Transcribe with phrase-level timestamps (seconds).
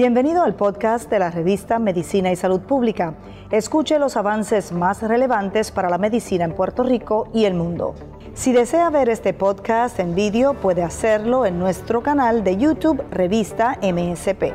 [0.00, 3.18] Bienvenido al podcast de la revista Medicina y Salud Pública.
[3.50, 7.94] Escuche los avances más relevantes para la medicina en Puerto Rico y el mundo.
[8.32, 13.78] Si desea ver este podcast en vídeo, puede hacerlo en nuestro canal de YouTube Revista
[13.82, 14.54] MSP.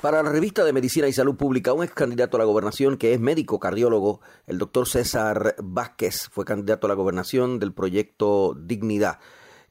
[0.00, 3.12] Para la revista de Medicina y Salud Pública, un ex candidato a la gobernación que
[3.12, 9.18] es médico cardiólogo, el doctor César Vázquez, fue candidato a la gobernación del proyecto Dignidad.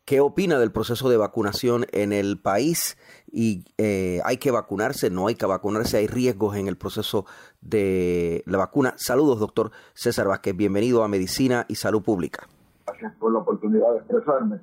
[0.09, 2.97] ¿Qué opina del proceso de vacunación en el país?
[3.31, 5.11] ¿Y eh, hay que vacunarse?
[5.11, 5.97] ¿No hay que vacunarse?
[5.97, 7.27] ¿Hay riesgos en el proceso
[7.61, 8.95] de la vacuna?
[8.97, 10.57] Saludos, doctor César Vázquez.
[10.57, 12.47] Bienvenido a Medicina y Salud Pública.
[12.87, 14.59] Gracias por la oportunidad de expresarme.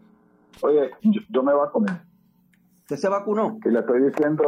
[0.63, 0.91] Oye,
[1.31, 1.93] yo, me vacuné.
[2.81, 3.59] ¿Usted se vacunó?
[3.65, 4.45] Y le estoy diciendo,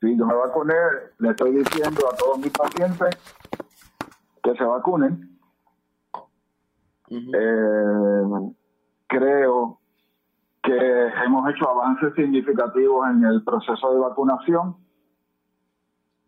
[0.00, 0.74] sí, yo me vacuné,
[1.18, 3.16] le estoy diciendo a todos mis pacientes
[4.42, 5.38] que se vacunen.
[7.10, 8.54] Eh,
[9.06, 9.81] creo
[10.62, 14.76] que hemos hecho avances significativos en el proceso de vacunación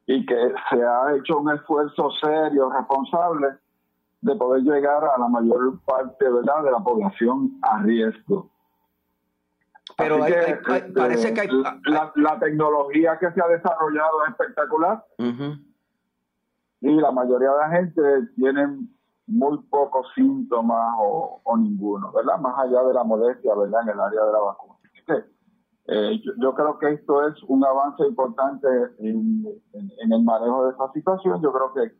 [0.06, 3.48] y que se ha hecho un esfuerzo serio, responsable,
[4.20, 6.64] de poder llegar a la mayor parte ¿verdad?
[6.64, 8.50] de la población a riesgo.
[9.96, 10.56] Pero este,
[10.94, 11.48] parece que hay...
[12.16, 15.04] La, tecnología que se ha desarrollado es espectacular
[16.80, 18.02] y la mayoría de la gente
[18.34, 18.88] tiene
[19.26, 22.38] muy pocos síntomas o, ninguno, ¿verdad?
[22.40, 23.82] Más allá de la molestia, ¿verdad?
[23.82, 24.74] En el área de la vacuna.
[25.86, 28.66] Eh, yo, creo que esto es un avance importante
[29.00, 31.42] en, el manejo de esa situación.
[31.42, 31.94] Yo creo que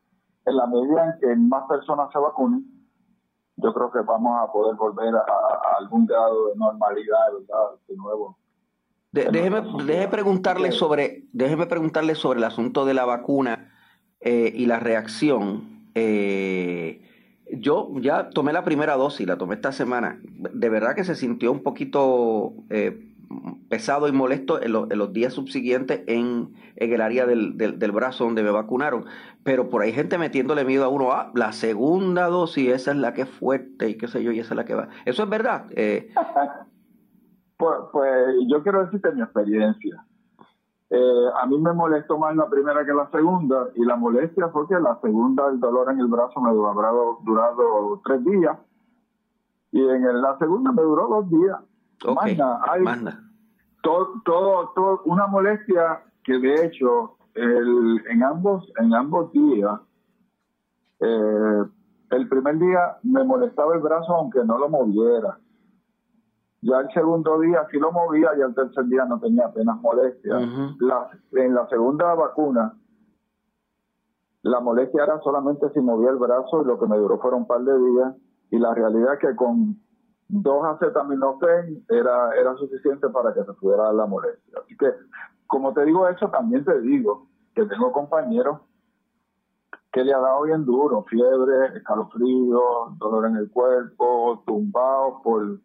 [0.47, 2.65] en la medida en que más personas se vacunen,
[3.57, 5.25] yo creo que vamos a poder volver a,
[5.79, 7.79] algún grado de normalidad, ¿verdad?
[7.87, 8.39] De nuevo.
[9.13, 13.71] déjeme, déjeme preguntarle sobre, déjeme preguntarle sobre el asunto de la vacuna
[14.21, 15.91] eh, y la reacción.
[15.95, 17.03] Eh,
[17.51, 20.21] yo ya tomé la primera dosis, la tomé esta semana.
[20.23, 23.15] De verdad que se sintió un poquito eh,
[23.69, 29.05] pesado y molesto en, los días subsiguientes en, el área del, brazo donde me vacunaron.
[29.43, 33.13] Pero por ahí gente metiéndole miedo a uno, ah, la segunda dosis, esa es la
[33.13, 34.89] que es fuerte y qué sé yo, y esa es la que va.
[35.05, 35.67] Eso es verdad.
[35.71, 36.13] Eh,
[37.57, 40.05] pues, pues yo quiero decirte mi experiencia.
[40.91, 44.69] Eh, a mí me molestó más la primera que la segunda y la molestia fue
[44.69, 46.91] que la segunda, el dolor en el brazo me habrá
[47.25, 48.59] durado tres días
[49.73, 51.59] y en la segunda me duró dos días.
[52.15, 52.61] manda,
[53.83, 54.21] Todo,
[54.75, 59.81] todo, una molestia que de hecho el, en ambos en ambos días
[61.01, 61.65] eh,
[62.11, 65.39] el primer día me molestaba el brazo aunque no lo moviera
[66.65, 70.39] ya el segundo día sí lo movía y el tercer día no tenía apenas molestia.
[70.41, 72.75] en la segunda vacuna,
[74.43, 77.47] la molestia era solamente si movía el brazo y lo que me duró fueron un
[77.47, 78.15] par de días.
[78.51, 79.77] Y la realidad es que con
[80.29, 84.59] dos acetaminofén era, era suficiente para que se pudiera dar la molestia.
[84.63, 84.87] Así que,
[85.47, 88.61] como te digo eso, también te digo que tengo compañeros
[89.93, 92.61] que le ha dado bien duro, fiebre, escalofrío,
[92.97, 95.61] dolor en el cuerpo, tumbados por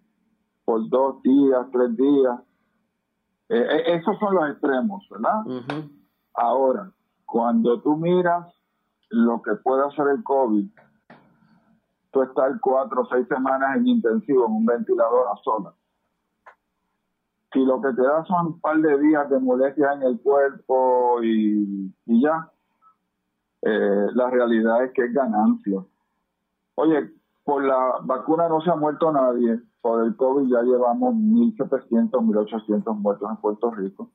[0.70, 2.40] por dos días, tres días.
[3.50, 5.42] Eh, eh, esos son los extremos, ¿verdad?
[6.36, 6.92] Ahora,
[7.26, 8.46] cuando tú miras
[9.10, 10.70] lo que puede hacer el COVID,
[12.12, 15.74] tú estás cuatro o seis semanas en intensivo en un ventilador a sola.
[17.52, 21.24] Si lo que te da son un par de días de molestia en el cuerpo
[21.24, 22.48] y, ya,
[23.64, 25.84] eh, la realidad es que es ganancia.
[26.76, 27.12] Oye,
[27.50, 32.96] por la vacuna no se ha muerto nadie, por el COVID ya llevamos 1.700, 1.800
[32.96, 34.12] muertos en Puerto Rico.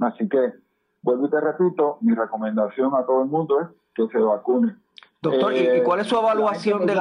[0.00, 0.54] Así que,
[1.00, 4.74] vuelvo y te repito, mi recomendación a todo el mundo es que se vacune.
[5.22, 6.98] Doctor, ¿y eh, cuál es su evaluación del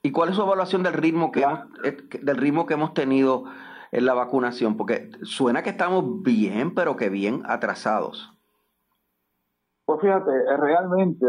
[0.00, 3.46] y cuál es su evaluación del ritmo que hemos, eh, del ritmo que hemos tenido
[3.90, 4.76] en la vacunación?
[4.76, 8.32] Porque suena que estamos bien, pero que bien atrasados.
[9.86, 11.26] Pues fíjate, eh, realmente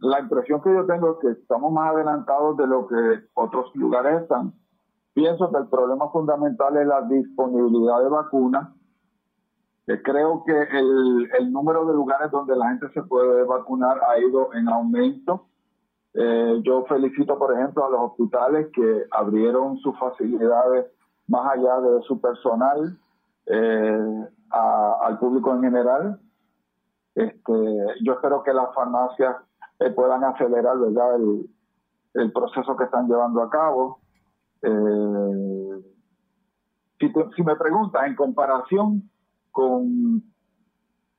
[0.00, 4.22] la impresión que yo tengo es que estamos más adelantados de lo que otros lugares
[4.22, 4.52] están.
[5.12, 8.68] Pienso que el problema fundamental es la disponibilidad de vacunas.
[10.04, 14.52] Creo que el, el, número de lugares donde la gente se puede vacunar ha ido
[14.52, 15.46] en aumento.
[16.12, 20.86] Eh, yo felicito, por ejemplo, a los hospitales que abrieron sus facilidades
[21.26, 22.98] más allá de su personal
[23.46, 26.20] eh, al público en general.
[27.14, 29.36] Este, yo espero que las farmacias
[29.94, 31.16] puedan acelerar ¿verdad?
[32.14, 34.00] El, proceso que están llevando a cabo.
[34.62, 35.82] Eh,
[36.98, 39.08] si, si me preguntas, en comparación
[39.52, 40.22] con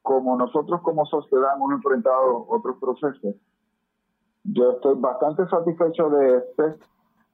[0.01, 3.35] como nosotros como sociedad hemos enfrentado otros procesos,
[4.43, 6.75] yo estoy bastante satisfecho de este.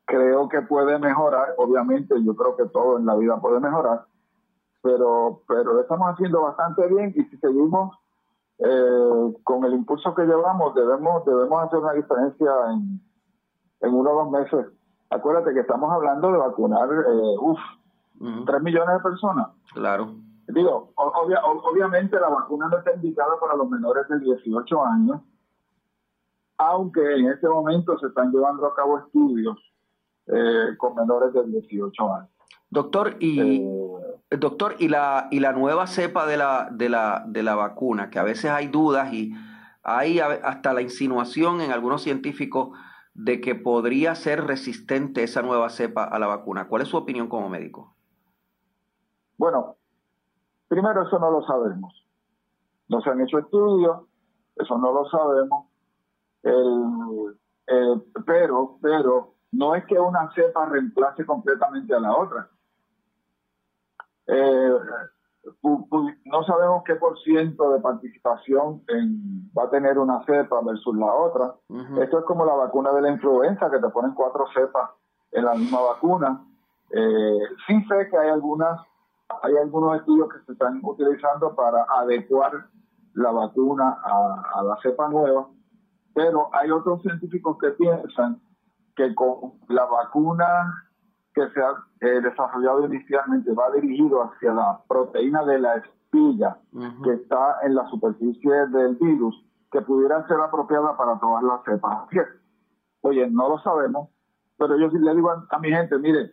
[0.06, 4.06] creo que puede mejorar, obviamente yo creo que todo en la vida puede mejorar,
[4.82, 7.98] pero, pero estamos haciendo bastante bien y si seguimos
[8.60, 13.02] eh, con el impulso que llevamos, debemos, debemos hacer una diferencia en,
[13.82, 14.68] en uno o dos meses.
[15.10, 17.60] Acuérdate que estamos hablando de vacunar, eh, uff,
[18.46, 19.48] tres millones de personas.
[19.74, 20.16] Claro.
[20.48, 25.22] Digo, obviamente la vacuna no está indicada para los menores de 18 años,
[26.58, 29.58] aunque en este momento se están llevando a cabo estudios
[30.28, 32.30] eh, con menores de 18 años.
[32.70, 33.85] Doctor, y eh,
[34.40, 38.20] doctor, y la y la nueva cepa de la de la de la vacuna, que
[38.20, 39.34] a veces hay dudas y
[39.84, 42.78] hay hasta la insinuación en algunos científicos
[43.14, 46.68] de que podría ser resistente esa nueva cepa a la vacuna.
[46.68, 47.96] ¿Cuál es su opinión como médico?
[49.38, 49.76] Bueno,
[50.68, 52.06] primero eso no lo sabemos.
[52.88, 54.02] No se han hecho estudios,
[54.56, 55.68] eso no lo sabemos.
[58.26, 62.50] pero, pero no es que una cepa reemplace completamente a la otra.
[64.28, 64.72] Eh,
[66.26, 68.84] no sabemos qué por ciento de participación
[69.58, 71.56] va a tener una cepa versus la otra.
[72.02, 74.90] Esto es como la vacuna de la influenza, que te ponen cuatro cepas
[75.32, 76.44] en la misma vacuna.
[76.92, 78.80] Eh, sí sé que hay algunas
[79.42, 82.68] hay algunos estudios que se están utilizando para adecuar
[83.14, 85.48] la vacuna a, la cepa nueva,
[86.14, 88.40] pero hay otros científicos que piensan
[88.96, 90.90] que con la vacuna
[91.36, 96.58] que se ha eh, desarrollado inicialmente va dirigido hacia la proteína de la espilla
[97.04, 99.36] que está en la superficie del virus,
[99.70, 102.08] que pudiera ser apropiada para todas las cepas.
[103.02, 104.10] Oye, no lo sabemos,
[104.58, 106.32] pero yo sí le digo a mi gente, mire,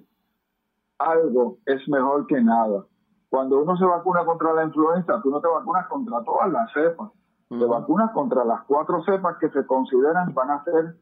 [0.98, 2.84] algo es mejor que nada.
[3.28, 7.10] Cuando uno se vacuna contra la influenza, tú no te vacunas contra todas las cepas,
[7.48, 10.96] te vacunas contra las cuatro cepas que se consideran van a ser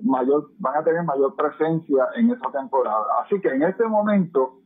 [0.00, 3.04] mayor, van a tener mayor presencia en esa temporada.
[3.24, 4.60] Así que en este momento,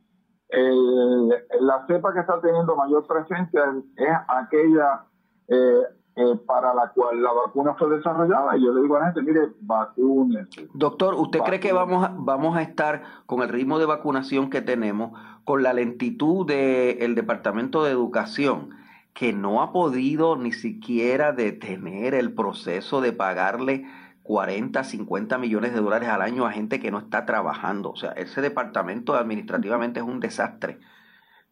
[0.51, 3.61] la cepa que está teniendo mayor presencia
[3.95, 5.05] es, aquella
[5.47, 5.81] eh,
[6.15, 8.57] eh, para la cual la vacuna fue desarrollada.
[8.57, 10.67] Y yo le digo a la gente, mire, vacúnese.
[10.73, 14.61] Doctor, ¿usted cree que vamos a, vamos a estar con el ritmo de vacunación que
[14.61, 18.71] tenemos, con la lentitud del Departamento de Educación,
[19.13, 23.85] que no ha podido ni siquiera detener el proceso de pagarle
[24.29, 27.89] 40, 50 millones de dólares al año a gente que no está trabajando?
[27.89, 30.77] O sea, ese departamento administrativamente es un desastre.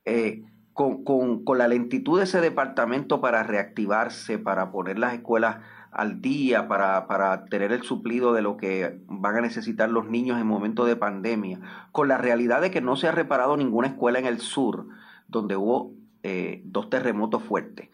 [0.05, 0.43] Eh,
[0.73, 5.57] con, con, con, la lentitud de ese departamento para reactivarse, para poner las escuelas
[5.91, 10.39] al día, para, para, tener el suplido de lo que van a necesitar los niños
[10.39, 11.59] en momentos de pandemia,
[11.91, 14.85] con la realidad de que no se ha reparado ninguna escuela en el sur,
[15.27, 17.89] donde hubo eh, dos terremotos fuertes.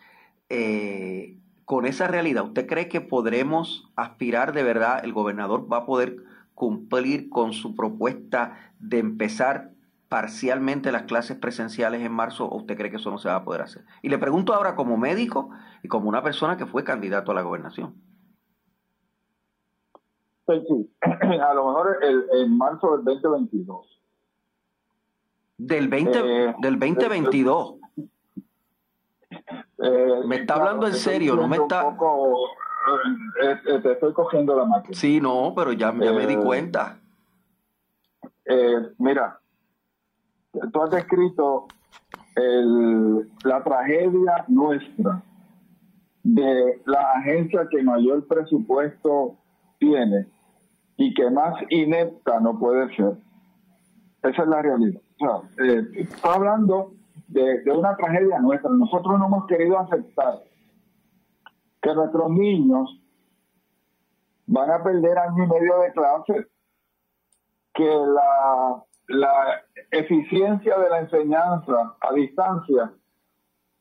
[0.49, 5.85] Eh, con esa realidad, ¿usted cree que podremos aspirar de verdad, el gobernador va a
[5.85, 6.17] poder
[6.55, 9.71] cumplir con su propuesta de empezar
[10.09, 13.43] parcialmente las clases presenciales en marzo o usted cree que eso no se va a
[13.43, 13.85] poder hacer?
[14.01, 15.49] Y le pregunto ahora como médico
[15.81, 17.95] y como una persona que fue candidato a la gobernación.
[20.47, 20.89] Sí, sí.
[21.01, 23.99] A lo mejor en marzo del 2022.
[25.57, 27.75] Del, 20, eh, del 2022.
[29.83, 31.95] Eh, me está hablando en serio, no me está...
[33.41, 34.97] Eh, te estoy cogiendo la máquina.
[34.97, 36.97] Sí, no, pero ya, ya me di cuenta.
[38.97, 39.39] mira,
[40.71, 41.67] tú has descrito
[42.35, 45.21] el, la tragedia nuestra
[46.23, 49.35] de la agencia que mayor presupuesto
[49.77, 50.27] tiene
[50.97, 53.13] y que más inepta no puede ser.
[54.23, 55.01] Esa es la realidad.
[55.19, 55.25] O
[55.57, 56.93] sea, eh, está hablando
[57.33, 58.69] de, una tragedia nuestra.
[58.69, 60.43] Nosotros no hemos querido aceptar
[61.81, 63.01] que nuestros niños
[64.45, 66.47] van a perder año y medio de clase,
[67.73, 69.61] que la la
[69.91, 72.93] eficiencia de la enseñanza a distancia,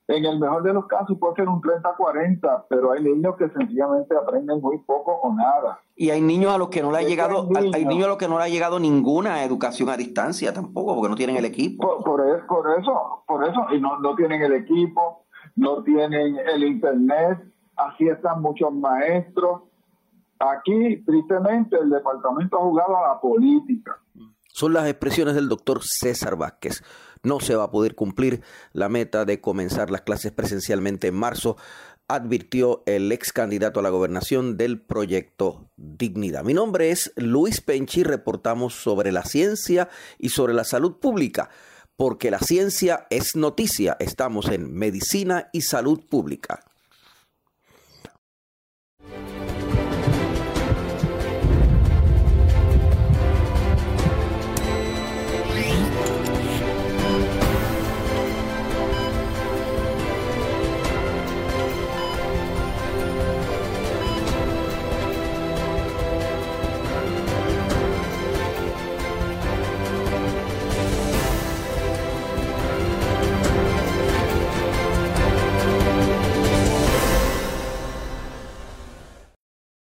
[0.08, 4.16] en el mejor de los casos puede ser un 30-40, pero hay niños que sencillamente
[4.16, 5.80] aprenden muy poco o nada.
[5.94, 8.28] Y hay niños a los que no le ha llegado, hay niños, a los que
[8.28, 12.02] no le ha llegado ninguna educación a distancia tampoco, porque no tienen el equipo.
[12.02, 15.24] Por, e, por, eso, por eso, y no, no tienen el equipo,
[15.56, 17.38] no tienen el internet,
[17.76, 19.62] así están muchos maestros.
[20.40, 23.96] Aquí, tristemente, el departamento ha jugado a la política
[24.62, 26.84] son las expresiones del doctor César Vázquez.
[27.24, 28.42] No se va a poder cumplir
[28.72, 31.56] la meta de comenzar las clases presencialmente en marzo,
[32.06, 36.44] advirtió el ex candidato a la gobernación del proyecto Dignidad.
[36.44, 41.50] Mi nombre es Luis Penchi, reportamos sobre la ciencia y sobre la salud pública,
[41.96, 43.96] porque la ciencia es noticia.
[43.98, 46.71] Estamos en Medicina y Salud Pública.